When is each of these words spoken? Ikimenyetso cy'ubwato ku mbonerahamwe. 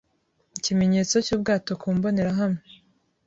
Ikimenyetso 0.57 1.15
cy'ubwato 1.25 1.71
ku 1.81 1.87
mbonerahamwe. 1.95 2.63